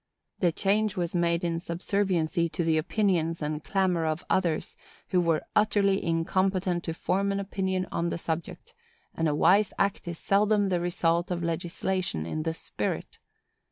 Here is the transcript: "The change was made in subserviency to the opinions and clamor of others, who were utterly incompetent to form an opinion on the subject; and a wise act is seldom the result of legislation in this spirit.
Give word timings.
"The 0.39 0.51
change 0.51 0.97
was 0.97 1.13
made 1.13 1.43
in 1.43 1.59
subserviency 1.59 2.49
to 2.49 2.63
the 2.63 2.79
opinions 2.79 3.39
and 3.39 3.63
clamor 3.63 4.07
of 4.07 4.25
others, 4.31 4.75
who 5.09 5.21
were 5.21 5.43
utterly 5.55 6.03
incompetent 6.03 6.83
to 6.85 6.93
form 6.95 7.31
an 7.31 7.39
opinion 7.39 7.85
on 7.91 8.09
the 8.09 8.17
subject; 8.17 8.73
and 9.13 9.27
a 9.27 9.35
wise 9.35 9.73
act 9.77 10.07
is 10.07 10.17
seldom 10.17 10.69
the 10.69 10.79
result 10.79 11.29
of 11.29 11.43
legislation 11.43 12.25
in 12.25 12.41
this 12.41 12.57
spirit. 12.57 13.19